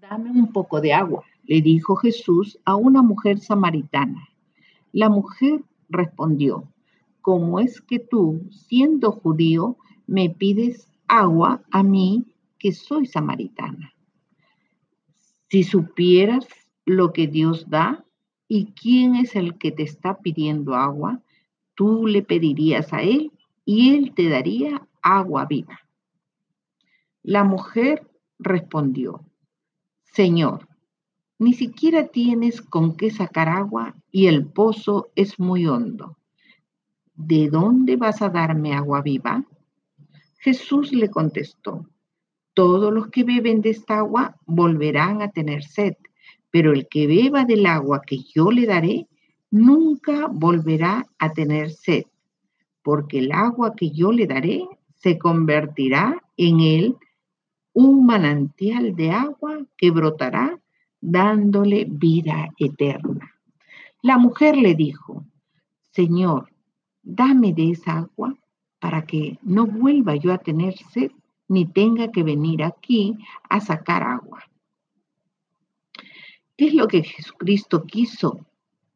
Dame 0.00 0.30
un 0.30 0.50
poco 0.50 0.80
de 0.80 0.94
agua, 0.94 1.24
le 1.44 1.60
dijo 1.60 1.94
Jesús 1.94 2.58
a 2.64 2.74
una 2.74 3.02
mujer 3.02 3.38
samaritana. 3.38 4.30
La 4.92 5.10
mujer 5.10 5.62
respondió, 5.90 6.72
¿cómo 7.20 7.60
es 7.60 7.82
que 7.82 7.98
tú, 7.98 8.48
siendo 8.50 9.12
judío, 9.12 9.76
me 10.06 10.30
pides 10.30 10.88
agua 11.06 11.62
a 11.70 11.82
mí 11.82 12.24
que 12.58 12.72
soy 12.72 13.04
samaritana? 13.04 13.92
Si 15.50 15.64
supieras 15.64 16.46
lo 16.86 17.12
que 17.12 17.26
Dios 17.26 17.68
da 17.68 18.02
y 18.48 18.72
quién 18.72 19.16
es 19.16 19.36
el 19.36 19.58
que 19.58 19.70
te 19.70 19.82
está 19.82 20.18
pidiendo 20.18 20.76
agua, 20.76 21.20
tú 21.74 22.06
le 22.06 22.22
pedirías 22.22 22.94
a 22.94 23.02
él 23.02 23.32
y 23.66 23.96
él 23.96 24.14
te 24.14 24.30
daría 24.30 24.88
agua 25.02 25.44
viva. 25.44 25.78
La 27.22 27.44
mujer 27.44 28.08
respondió, 28.38 29.26
Señor, 30.12 30.66
ni 31.38 31.54
siquiera 31.54 32.08
tienes 32.08 32.60
con 32.60 32.96
qué 32.96 33.10
sacar 33.10 33.48
agua 33.48 33.94
y 34.10 34.26
el 34.26 34.46
pozo 34.46 35.10
es 35.14 35.38
muy 35.38 35.66
hondo. 35.66 36.18
¿De 37.14 37.48
dónde 37.48 37.96
vas 37.96 38.20
a 38.20 38.28
darme 38.28 38.74
agua 38.74 39.02
viva? 39.02 39.44
Jesús 40.38 40.92
le 40.92 41.10
contestó, 41.10 41.86
todos 42.54 42.92
los 42.92 43.08
que 43.08 43.22
beben 43.22 43.60
de 43.60 43.70
esta 43.70 43.98
agua 43.98 44.36
volverán 44.46 45.22
a 45.22 45.30
tener 45.30 45.62
sed, 45.62 45.94
pero 46.50 46.72
el 46.72 46.88
que 46.88 47.06
beba 47.06 47.44
del 47.44 47.66
agua 47.66 48.02
que 48.04 48.18
yo 48.34 48.50
le 48.50 48.66
daré, 48.66 49.06
nunca 49.50 50.26
volverá 50.26 51.06
a 51.18 51.32
tener 51.32 51.70
sed, 51.70 52.04
porque 52.82 53.20
el 53.20 53.30
agua 53.30 53.74
que 53.76 53.90
yo 53.90 54.10
le 54.10 54.26
daré 54.26 54.66
se 54.96 55.18
convertirá 55.18 56.20
en 56.36 56.60
él 56.60 56.96
un 57.72 58.06
manantial 58.06 58.94
de 58.96 59.10
agua 59.10 59.66
que 59.76 59.90
brotará 59.90 60.58
dándole 61.00 61.86
vida 61.88 62.50
eterna. 62.58 63.34
La 64.02 64.18
mujer 64.18 64.56
le 64.56 64.74
dijo, 64.74 65.24
Señor, 65.92 66.52
dame 67.02 67.52
de 67.52 67.70
esa 67.70 67.98
agua 67.98 68.34
para 68.78 69.02
que 69.06 69.38
no 69.42 69.66
vuelva 69.66 70.16
yo 70.16 70.32
a 70.32 70.38
tener 70.38 70.76
sed 70.76 71.12
ni 71.48 71.66
tenga 71.66 72.10
que 72.10 72.22
venir 72.22 72.62
aquí 72.62 73.18
a 73.48 73.60
sacar 73.60 74.02
agua. 74.02 74.42
¿Qué 76.56 76.68
es 76.68 76.74
lo 76.74 76.86
que 76.88 77.02
Jesucristo 77.02 77.84
quiso 77.84 78.46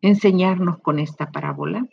enseñarnos 0.00 0.78
con 0.78 0.98
esta 0.98 1.30
parábola? 1.30 1.88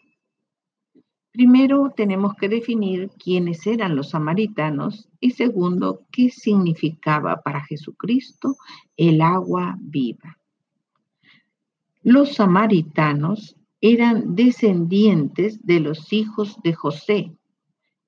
Primero 1.32 1.94
tenemos 1.96 2.36
que 2.36 2.50
definir 2.50 3.10
quiénes 3.12 3.66
eran 3.66 3.96
los 3.96 4.10
samaritanos 4.10 5.08
y 5.22 5.32
segundo, 5.32 6.02
qué 6.12 6.30
significaba 6.30 7.42
para 7.42 7.62
Jesucristo 7.62 8.58
el 8.98 9.22
agua 9.22 9.78
viva. 9.80 10.38
Los 12.04 12.36
samaritanos 12.36 13.56
eran 13.80 14.36
descendientes 14.36 15.66
de 15.66 15.80
los 15.80 16.12
hijos 16.12 16.58
de 16.64 16.74
José, 16.74 17.32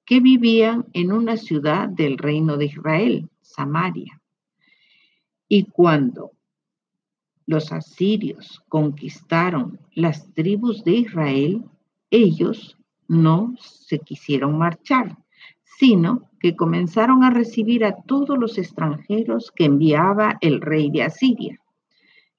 que 0.05 0.19
vivían 0.19 0.85
en 0.91 1.13
una 1.13 1.37
ciudad 1.37 1.87
del 1.87 2.17
reino 2.17 2.57
de 2.57 2.65
Israel, 2.65 3.29
Samaria. 3.41 4.21
Y 5.47 5.63
cuando 5.65 6.31
los 7.45 7.71
asirios 7.71 8.61
conquistaron 8.67 9.79
las 9.93 10.33
tribus 10.33 10.83
de 10.83 10.91
Israel, 10.91 11.63
ellos 12.09 12.77
no 13.07 13.53
se 13.59 13.99
quisieron 13.99 14.57
marchar, 14.57 15.17
sino 15.63 16.29
que 16.39 16.55
comenzaron 16.55 17.23
a 17.23 17.29
recibir 17.29 17.85
a 17.85 17.95
todos 18.03 18.37
los 18.37 18.57
extranjeros 18.57 19.51
que 19.55 19.65
enviaba 19.65 20.37
el 20.41 20.61
rey 20.61 20.89
de 20.91 21.03
Asiria. 21.03 21.59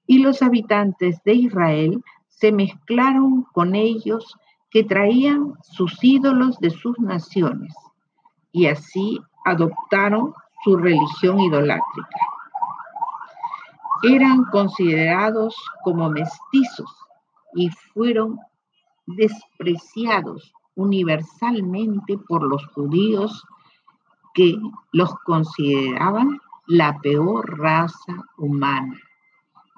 Y 0.07 0.19
los 0.19 0.43
habitantes 0.43 1.23
de 1.25 1.35
Israel 1.35 2.03
se 2.29 2.53
mezclaron 2.53 3.45
con 3.53 3.75
ellos 3.75 4.37
que 4.71 4.85
traían 4.85 5.55
sus 5.63 6.03
ídolos 6.03 6.59
de 6.59 6.71
sus 6.71 6.99
naciones 6.99 7.73
y 8.53 8.67
así 8.67 9.21
adoptaron 9.45 10.33
su 10.65 10.77
religión 10.77 11.41
idolátrica. 11.41 12.21
Eran 14.03 14.45
considerados 14.51 15.55
como 15.83 16.11
mestizos 16.11 16.91
y 17.55 17.69
fueron 17.93 18.39
despreciados 19.07 20.53
universalmente 20.75 22.19
por 22.19 22.43
los 22.43 22.67
judíos 22.69 23.45
que 24.35 24.57
los 24.93 25.15
consideraban 25.25 26.41
la 26.67 26.99
peor 26.99 27.59
raza 27.59 28.25
humana 28.37 28.99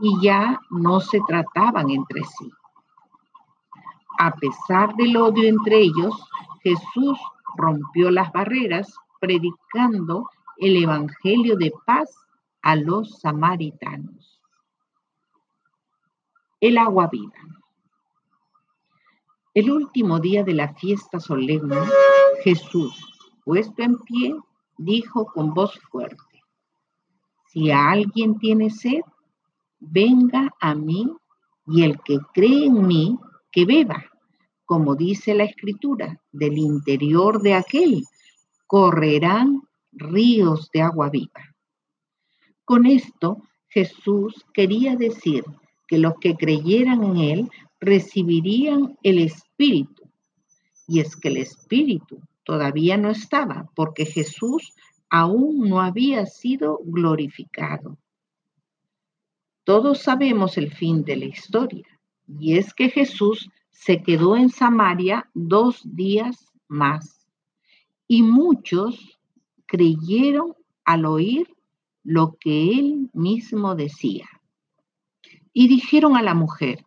y 0.00 0.20
ya 0.20 0.60
no 0.70 1.00
se 1.00 1.20
trataban 1.26 1.90
entre 1.90 2.22
sí. 2.22 2.50
A 4.18 4.34
pesar 4.34 4.94
del 4.96 5.16
odio 5.16 5.48
entre 5.48 5.78
ellos, 5.78 6.14
Jesús 6.62 7.18
rompió 7.56 8.10
las 8.10 8.32
barreras 8.32 8.94
predicando 9.20 10.28
el 10.56 10.82
Evangelio 10.82 11.56
de 11.56 11.72
paz 11.84 12.10
a 12.62 12.76
los 12.76 13.20
samaritanos. 13.20 14.40
El 16.60 16.78
agua 16.78 17.08
viva. 17.10 17.34
El 19.56 19.70
último 19.70 20.20
día 20.20 20.44
de 20.44 20.52
la 20.52 20.74
fiesta 20.74 21.18
solemne, 21.18 21.78
Jesús, 22.44 22.94
puesto 23.42 23.82
en 23.82 23.96
pie, 24.00 24.36
dijo 24.76 25.24
con 25.24 25.54
voz 25.54 25.80
fuerte, 25.90 26.42
si 27.46 27.70
alguien 27.70 28.38
tiene 28.38 28.68
sed, 28.68 29.00
venga 29.80 30.54
a 30.60 30.74
mí 30.74 31.10
y 31.68 31.84
el 31.84 31.98
que 32.02 32.18
cree 32.34 32.66
en 32.66 32.86
mí, 32.86 33.18
que 33.50 33.64
beba, 33.64 34.04
como 34.66 34.94
dice 34.94 35.34
la 35.34 35.44
escritura, 35.44 36.20
del 36.32 36.58
interior 36.58 37.40
de 37.40 37.54
aquel 37.54 38.04
correrán 38.66 39.62
ríos 39.90 40.68
de 40.70 40.82
agua 40.82 41.08
viva. 41.08 41.56
Con 42.66 42.84
esto 42.84 43.40
Jesús 43.68 44.44
quería 44.52 44.96
decir 44.96 45.44
que 45.88 45.96
los 45.96 46.18
que 46.20 46.36
creyeran 46.36 47.02
en 47.04 47.16
él 47.16 47.50
recibirían 47.86 48.98
el 49.04 49.18
Espíritu. 49.20 50.10
Y 50.88 51.00
es 51.00 51.16
que 51.16 51.28
el 51.28 51.36
Espíritu 51.38 52.20
todavía 52.42 52.96
no 52.96 53.10
estaba 53.10 53.70
porque 53.74 54.04
Jesús 54.04 54.74
aún 55.08 55.68
no 55.68 55.80
había 55.80 56.26
sido 56.26 56.80
glorificado. 56.84 57.96
Todos 59.64 60.00
sabemos 60.00 60.58
el 60.58 60.72
fin 60.72 61.04
de 61.04 61.16
la 61.16 61.24
historia, 61.26 61.86
y 62.28 62.56
es 62.56 62.74
que 62.74 62.88
Jesús 62.88 63.48
se 63.70 64.02
quedó 64.02 64.36
en 64.36 64.48
Samaria 64.48 65.28
dos 65.34 65.82
días 65.84 66.52
más, 66.68 67.28
y 68.08 68.22
muchos 68.22 69.18
creyeron 69.66 70.54
al 70.84 71.04
oír 71.04 71.48
lo 72.02 72.36
que 72.38 72.78
él 72.78 73.10
mismo 73.12 73.74
decía. 73.74 74.28
Y 75.52 75.68
dijeron 75.68 76.16
a 76.16 76.22
la 76.22 76.34
mujer, 76.34 76.84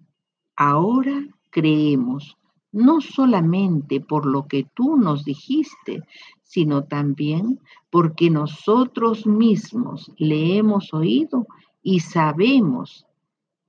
Ahora 0.61 1.25
creemos, 1.51 2.37
no 2.73 2.99
solamente 2.99 4.01
por 4.01 4.25
lo 4.25 4.45
que 4.45 4.67
tú 4.73 4.97
nos 4.97 5.23
dijiste, 5.23 6.03
sino 6.43 6.83
también 6.83 7.61
porque 7.89 8.29
nosotros 8.29 9.25
mismos 9.25 10.11
le 10.17 10.57
hemos 10.57 10.93
oído 10.93 11.47
y 11.81 12.01
sabemos 12.01 13.05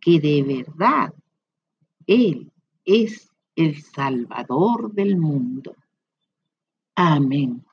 que 0.00 0.18
de 0.18 0.42
verdad 0.42 1.14
Él 2.08 2.50
es 2.84 3.30
el 3.54 3.80
Salvador 3.80 4.92
del 4.92 5.16
mundo. 5.16 5.76
Amén. 6.96 7.64